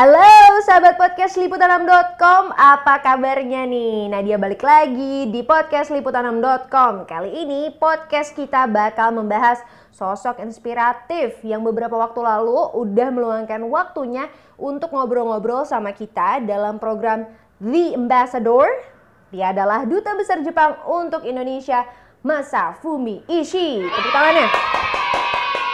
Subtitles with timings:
[0.00, 4.08] Halo sahabat podcast liputanam.com, apa kabarnya nih?
[4.08, 7.04] Nadia balik lagi di podcast liputanam.com.
[7.04, 9.60] Kali ini podcast kita bakal membahas
[9.92, 17.28] sosok inspiratif yang beberapa waktu lalu udah meluangkan waktunya untuk ngobrol-ngobrol sama kita dalam program
[17.60, 18.72] The Ambassador.
[19.28, 21.84] Dia adalah duta besar Jepang untuk Indonesia,
[22.24, 23.84] Masafumi Ishii.
[23.84, 24.48] Tepuk tangannya.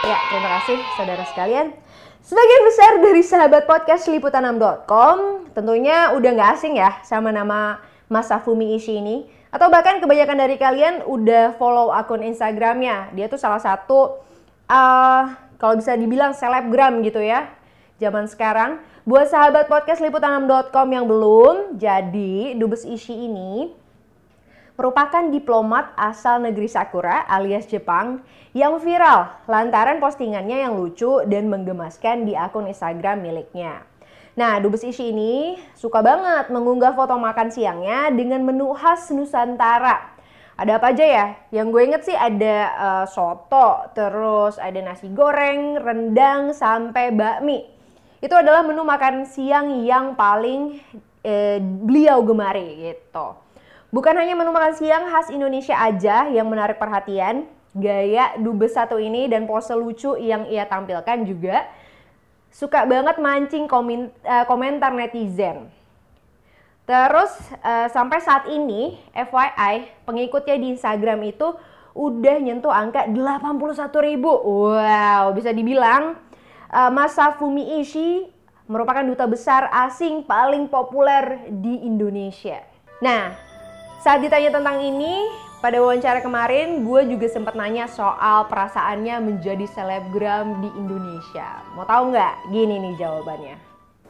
[0.03, 1.86] Ya, terima kasih saudara sekalian.
[2.27, 7.79] Sebagian besar dari sahabat podcast liputanam.com tentunya udah nggak asing ya sama nama
[8.11, 9.31] Masafumi Ishii ini.
[9.47, 13.15] Atau bahkan kebanyakan dari kalian udah follow akun Instagramnya.
[13.15, 14.19] Dia tuh salah satu,
[14.67, 15.23] uh,
[15.55, 17.47] kalau bisa dibilang selebgram gitu ya.
[17.95, 18.83] Zaman sekarang.
[19.07, 23.71] Buat sahabat podcast liputanam.com yang belum, jadi Dubes Ishii ini
[24.77, 28.21] merupakan diplomat asal negeri Sakura alias Jepang
[28.53, 33.81] yang viral lantaran postingannya yang lucu dan menggemaskan di akun Instagram miliknya.
[34.37, 40.13] Nah, Dubes Ishi ini suka banget mengunggah foto makan siangnya dengan menu khas Nusantara.
[40.53, 41.27] Ada apa aja ya?
[41.49, 47.65] Yang gue inget sih ada uh, soto, terus ada nasi goreng, rendang, sampai bakmi.
[48.21, 50.81] Itu adalah menu makan siang yang paling
[51.21, 53.46] eh, beliau gemari gitu.
[53.87, 59.31] Bukan hanya menu makan siang khas Indonesia aja yang menarik perhatian, gaya dubes satu ini
[59.31, 61.63] dan pose lucu yang ia tampilkan juga
[62.51, 65.71] suka banget mancing eh, komentar netizen.
[66.87, 67.35] Terus
[67.67, 71.51] uh, sampai saat ini FYI pengikutnya di Instagram itu
[71.91, 74.31] udah nyentuh angka 81 ribu.
[74.31, 76.15] Wow, bisa dibilang
[76.71, 78.31] uh, Masafumi Ishii
[78.71, 82.63] merupakan duta besar asing paling populer di Indonesia.
[83.03, 83.35] Nah,
[84.01, 85.25] saat ditanya tentang ini,
[85.57, 91.65] pada wawancara kemarin gue juga sempat nanya soal perasaannya menjadi selebgram di Indonesia.
[91.73, 92.53] Mau tahu nggak?
[92.53, 93.57] Gini nih jawabannya.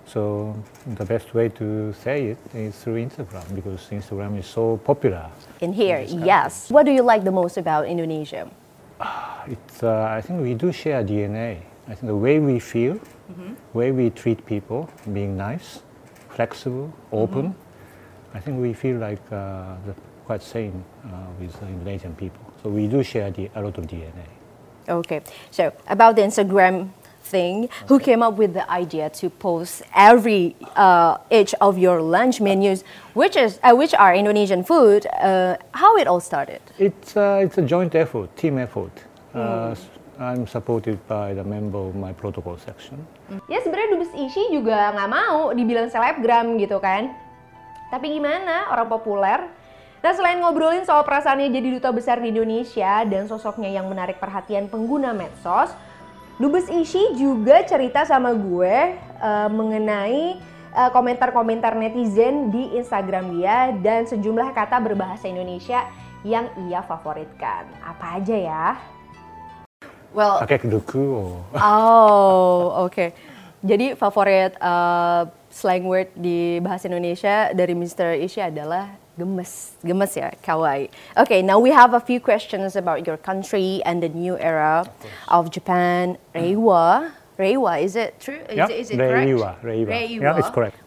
[0.07, 0.55] So
[0.95, 5.27] the best way to say it is through Instagram because Instagram is so popular.
[5.59, 6.71] In here, in yes.
[6.71, 8.47] What do you like the most about Indonesia?
[9.47, 11.63] It's uh, I think we do share DNA.
[11.87, 12.99] I think the way we feel,
[13.31, 13.55] mm-hmm.
[13.71, 15.83] way we treat people, being nice,
[16.35, 17.55] flexible, open.
[17.55, 17.66] Mm-hmm.
[18.37, 21.09] I think we feel like uh, the, quite same uh,
[21.39, 22.39] with Indonesian people.
[22.61, 24.27] So we do share the, a lot of DNA.
[24.87, 25.21] Okay.
[25.49, 26.91] So about the Instagram
[27.23, 27.73] thing, okay.
[27.87, 32.83] who came up with the idea to post every uh, each of your lunch menus,
[33.15, 35.07] which is uh, which are Indonesian food?
[35.07, 36.61] Uh, how it all started?
[36.77, 38.91] It's uh, it's a joint effort, team effort.
[39.33, 39.75] Mm.
[40.19, 42.97] I'm supported by the member of my protocol section.
[43.49, 47.26] Ya sebenarnya Dubes Ishi juga nggak mau dibilang selebgram gitu kan.
[47.87, 49.39] Tapi gimana orang populer?
[50.03, 54.69] Nah selain ngobrolin soal perasaannya jadi duta besar di Indonesia dan sosoknya yang menarik perhatian
[54.69, 55.73] pengguna medsos,
[56.37, 60.37] Dubes Ishi juga cerita sama gue uh, mengenai
[60.77, 65.81] uh, komentar-komentar netizen di Instagram dia dan sejumlah kata berbahasa Indonesia
[66.21, 67.65] yang ia favoritkan.
[67.81, 68.65] Apa aja ya?
[70.13, 71.35] Well, pakai duku.
[71.57, 72.93] Oh, oke.
[72.93, 73.09] Okay.
[73.67, 78.15] Jadi favorit uh, slang word di bahasa Indonesia dari Mr.
[78.15, 80.87] Ishi adalah gemes, gemes ya, kawaii.
[81.19, 84.87] Okay, now we have a few questions about your country and the new era of,
[85.27, 86.15] of Japan.
[86.31, 88.39] Reiwa, Reiwa, is it true?
[88.47, 89.91] Is, yeah, it, is it Reiwa, Reiwa.
[89.91, 90.21] Reiwa.
[90.23, 90.79] Yeah, it's correct.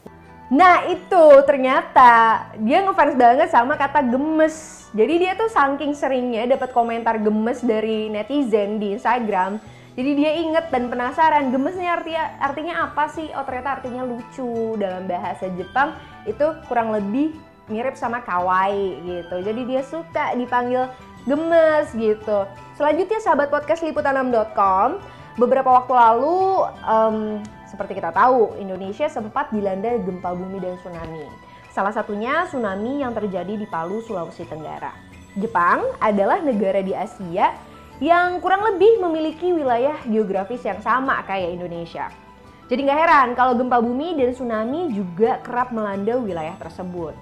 [0.50, 4.88] Nah itu ternyata dia ngefans banget sama kata gemes.
[4.91, 9.62] Jadi dia tuh saking seringnya dapat komentar gemes dari netizen di Instagram
[10.00, 13.28] jadi dia inget dan penasaran gemesnya artinya artinya apa sih?
[13.36, 15.92] Oh ternyata artinya lucu dalam bahasa Jepang
[16.24, 17.36] itu kurang lebih
[17.68, 19.36] mirip sama kawaii gitu.
[19.44, 20.88] Jadi dia suka dipanggil
[21.28, 22.48] gemes gitu.
[22.80, 25.04] Selanjutnya sahabat podcast liputanam.com
[25.36, 31.28] beberapa waktu lalu um, seperti kita tahu Indonesia sempat dilanda gempa bumi dan tsunami.
[31.76, 34.90] Salah satunya tsunami yang terjadi di Palu, Sulawesi Tenggara.
[35.36, 37.54] Jepang adalah negara di Asia
[38.00, 42.08] yang kurang lebih memiliki wilayah geografis yang sama kayak Indonesia.
[42.72, 47.12] Jadi nggak heran kalau gempa bumi dan tsunami juga kerap melanda wilayah tersebut.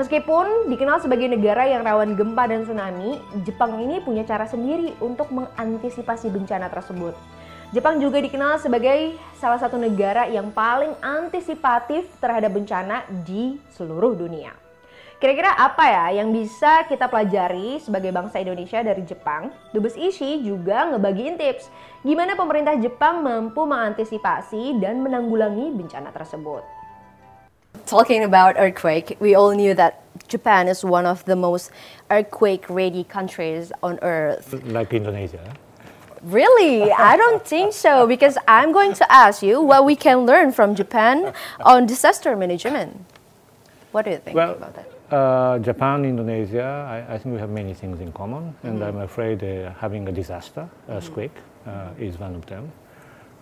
[0.00, 5.28] Meskipun dikenal sebagai negara yang rawan gempa dan tsunami, Jepang ini punya cara sendiri untuk
[5.28, 7.12] mengantisipasi bencana tersebut.
[7.76, 14.69] Jepang juga dikenal sebagai salah satu negara yang paling antisipatif terhadap bencana di seluruh dunia.
[15.20, 19.52] Kira-kira apa ya yang bisa kita pelajari sebagai bangsa Indonesia dari Jepang?
[19.68, 21.68] Dubes Ishi juga ngebagiin tips
[22.00, 26.64] gimana pemerintah Jepang mampu mengantisipasi dan menanggulangi bencana tersebut.
[27.84, 31.68] Talking about earthquake, we all knew that Japan is one of the most
[32.08, 34.56] earthquake ready countries on earth.
[34.72, 35.44] Like Indonesia.
[36.24, 36.88] Really?
[36.96, 40.72] I don't think so because I'm going to ask you what we can learn from
[40.72, 43.04] Japan on disaster management.
[43.92, 44.99] What do you think Well, about that?
[45.12, 48.96] Uh, Japan, Indonesia, I, I think we have many things in common, and Mm-hmm.
[48.96, 51.36] I'm afraid uh, having a disaster, earthquake,
[51.66, 52.70] uh, is one of them,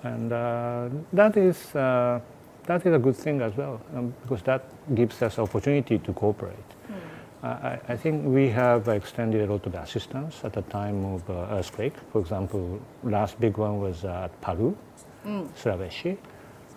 [0.03, 2.21] and uh, that is uh,
[2.67, 4.63] that is a good thing as well um, because that
[4.95, 6.69] gives us opportunity to cooperate.
[6.87, 7.47] Hmm.
[7.47, 11.57] I, I- think we have extended a lot of assistance at the time of uh,
[11.57, 11.95] earthquake.
[12.13, 14.75] For example, last big one was at Palu,
[15.25, 15.47] Hmm.
[15.57, 16.17] Sulawesi.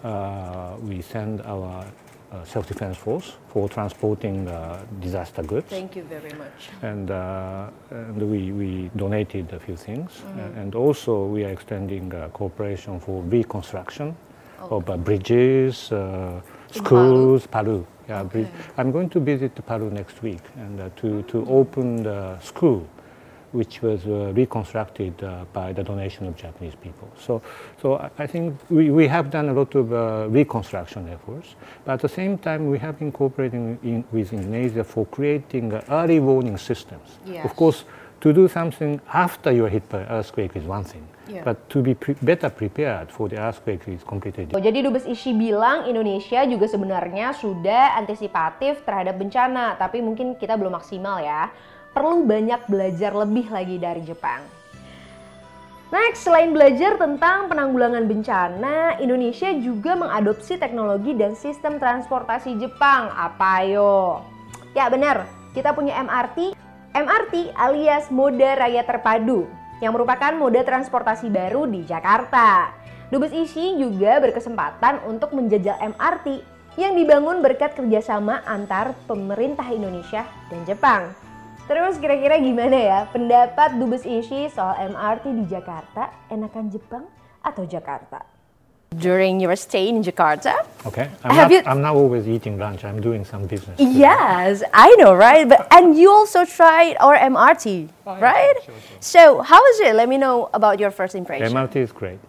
[0.04, 1.86] Uh, we send our
[2.32, 6.70] uh, self-defense force for transporting uh, disaster goods, Thank you very much.
[6.82, 12.14] and, uh, and we, we donated a few things, Uh, and also we are extending
[12.14, 14.16] uh, cooperation for reconstruction
[14.60, 16.40] of uh, bridges, uh,
[16.72, 17.86] schools, Palu.
[18.08, 18.48] Yeah, bri-
[18.78, 22.86] I'm going to visit Palu next week and uh, to, to open the school
[23.52, 27.08] which was uh, reconstructed uh, by the donation of Japanese people.
[27.18, 27.42] So,
[27.82, 31.56] so I- I think we, we have done a lot of uh, reconstruction efforts,
[31.86, 35.82] but at the same time we have been cooperating in, with Indonesia for creating uh,
[35.90, 37.20] early warning systems.
[37.26, 37.46] Yes.
[37.46, 37.84] Of course,
[38.22, 41.42] to do something after you're hit by earthquake is one thing, Yeah.
[41.44, 44.62] but to be pre- better prepared for the earthquake is completely different.
[44.62, 50.54] Oh, jadi Dubes Ishi bilang Indonesia juga sebenarnya sudah antisipatif terhadap bencana, tapi mungkin kita
[50.54, 51.50] belum maksimal ya.
[51.92, 54.62] Perlu banyak belajar lebih lagi dari Jepang.
[55.92, 63.12] Next, selain belajar tentang penanggulangan bencana, Indonesia juga mengadopsi teknologi dan sistem transportasi Jepang.
[63.12, 64.24] Apa yo?
[64.72, 66.56] Ya benar, kita punya MRT.
[66.96, 69.48] MRT alias Moda Raya Terpadu
[69.84, 72.72] yang merupakan moda transportasi baru di Jakarta.
[73.12, 76.40] Dubes Ishi juga berkesempatan untuk menjajal MRT
[76.80, 81.31] yang dibangun berkat kerjasama antar pemerintah Indonesia dan Jepang.
[81.72, 86.12] Terus kira-kira gimana ya pendapat Dubes Ishi soal MRT di Jakarta?
[86.28, 87.08] Enakan Jepang
[87.40, 88.28] atau Jakarta?
[88.92, 90.68] During your stay in Jakarta?
[90.84, 92.84] Okay, I'm Have not, you- I'm not always eating lunch.
[92.84, 93.80] I'm doing some business.
[93.80, 95.48] Yes, I know, right?
[95.48, 98.56] But and you also tried our MRT, Oh, yeah, right?
[98.68, 99.00] sure, sure.
[99.00, 99.96] So how was it?
[99.96, 101.56] Let me know about your first impression.
[101.56, 102.20] MRT is great.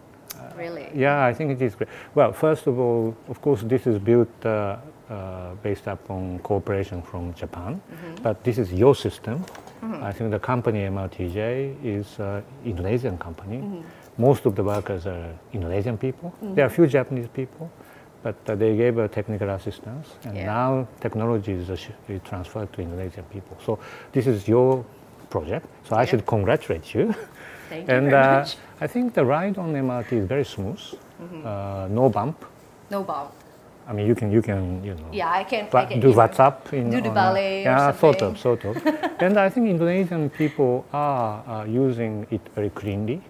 [0.57, 0.87] Really?
[0.95, 1.89] Yeah, I think it is great.
[2.15, 4.77] Well, first of all, of course, this is built uh,
[5.09, 7.81] uh, based upon cooperation from Japan,
[8.21, 9.43] but this is your system.
[10.01, 13.83] I think the company MRTJ is uh, Indonesian company.
[14.17, 16.33] Most of the workers are Indonesian people.
[16.41, 17.69] There are a few Japanese people,
[18.21, 20.45] but uh, they gave uh, technical assistance, and Yeah.
[20.45, 21.75] now technology is, uh,
[22.07, 23.57] is transferred to Indonesian people.
[23.65, 23.77] So
[24.13, 24.85] this is your
[25.29, 25.65] project.
[25.83, 27.13] So I should congratulate you.
[27.69, 28.57] Thank you and very uh, much.
[28.81, 30.81] I think the ride on MRT is very smooth,
[31.45, 32.45] uh, no bump.
[32.89, 33.31] No bump.
[33.87, 35.67] I mean, you can you can you know Yeah, I can.
[35.73, 38.77] I can do WhatsApp in do the uh, ballet yeah, sort of, sort of.
[39.19, 43.21] and I think Indonesian people are uh, using it very cleanly,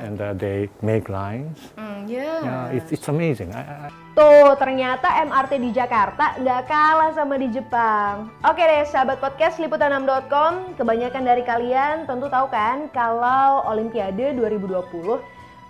[0.00, 1.58] and uh, they make lines.
[1.76, 2.40] Mm, yeah.
[2.40, 3.52] Yeah, it's, it's amazing.
[3.52, 8.28] I, I, I- Tuh, ternyata MRT di Jakarta nggak kalah sama di Jepang.
[8.44, 15.16] Oke deh, sahabat podcast liputan6.com, kebanyakan dari kalian tentu tahu kan kalau Olimpiade 2020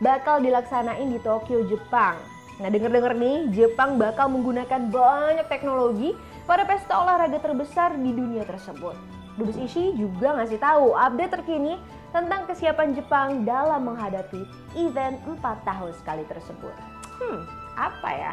[0.03, 2.19] bakal dilaksanain di Tokyo, Jepang.
[2.59, 9.22] Nah, denger-denger nih, Jepang bakal menggunakan banyak teknologi pada pesta olahraga terbesar di dunia tersebut.
[9.41, 11.81] Dubes Ishi juga ngasih tahu update terkini
[12.13, 14.45] tentang kesiapan Jepang dalam menghadapi
[14.77, 16.75] event 4 tahun sekali tersebut.
[17.17, 17.41] Hmm,
[17.77, 18.33] apa ya?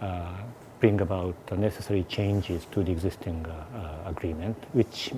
[0.00, 0.36] uh,
[0.80, 5.12] bring about the necessary changes to the existing uh, uh, agreement, which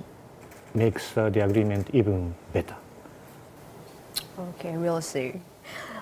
[0.73, 2.75] makes uh, the agreement even better.
[4.37, 5.41] Okay, we'll see.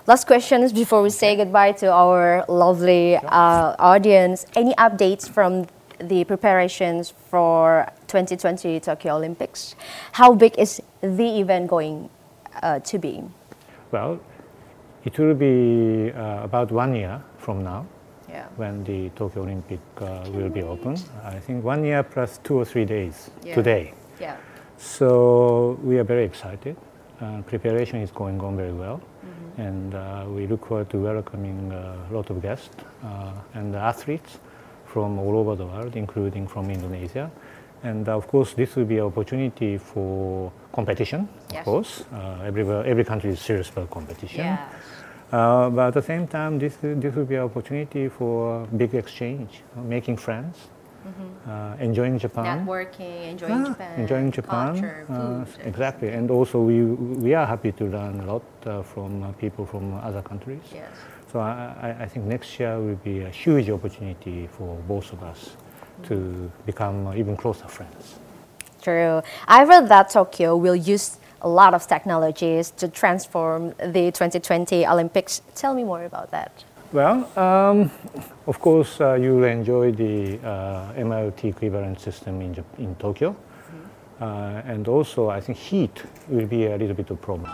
[0.06, 4.46] Last questions before we say goodbye to our lovely uh, audience.
[4.56, 5.66] Any updates from
[6.00, 9.76] the preparations for 2020 Tokyo Olympics?
[10.14, 12.10] How big is the event going
[12.62, 13.24] uh, to be?
[13.92, 14.20] Well,
[15.04, 17.86] it will be uh, about one year from now
[18.30, 18.48] Yeah.
[18.58, 20.98] when the Tokyo Olympic uh, will be open.
[21.24, 23.56] I think one year plus two or three days Yeah.
[23.56, 23.94] today.
[24.20, 24.38] Yeah.
[24.78, 26.76] So we are very excited.
[27.22, 29.00] Uh, preparation is going on very well,
[29.58, 32.76] and uh, we look forward to welcoming uh, a lot of guests
[33.06, 34.40] uh, and athletes
[34.96, 37.30] from all over the world, including from Indonesia.
[37.84, 41.28] And uh, of course, this will be an opportunity for competition.
[41.52, 41.60] Yes.
[41.60, 44.48] Of course, uh, everywhere, every country is serious about competition.
[44.48, 49.52] Uh, but at the same time, this, this will be an opportunity for big exchange,
[49.76, 50.56] uh, making friends,
[51.06, 52.66] uh, enjoying Japan.
[52.66, 54.00] Networking, enjoying Yeah, Japan.
[54.00, 54.72] enjoying Japan.
[54.74, 55.68] Culture, uh, food.
[55.72, 56.78] exactly, and also we
[57.26, 58.46] we are happy to learn a lot
[58.92, 59.12] from
[59.44, 60.64] people from other countries.
[60.74, 60.90] Yes.
[61.36, 65.22] So I, I, I think next year will be a huge opportunity for both of
[65.22, 65.58] us
[66.04, 68.16] to become even closer friends.
[68.82, 69.22] True.
[69.46, 75.42] I read that Tokyo will use a lot of technologies to transform the 2020 Olympics.
[75.56, 76.64] Tell me more about that.
[76.94, 77.92] Well, um,
[78.48, 83.36] of course, uh, you will enjoy the uh, MIOT equivalent system in, in Tokyo.
[84.22, 87.52] Uh, and also, I think heat will be a little bit of problem.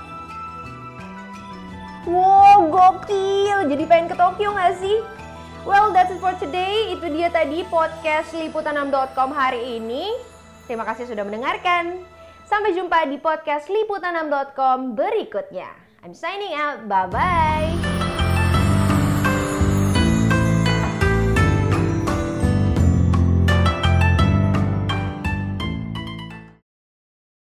[2.06, 2.41] Wow,
[2.72, 3.68] gokil.
[3.68, 4.98] Jadi pengen ke Tokyo nggak sih?
[5.62, 6.96] Well, that's it for today.
[6.96, 10.10] Itu dia tadi podcast liputan6.com hari ini.
[10.66, 12.02] Terima kasih sudah mendengarkan.
[12.48, 15.70] Sampai jumpa di podcast liputan6.com berikutnya.
[16.02, 16.90] I'm signing out.
[16.90, 17.91] Bye-bye.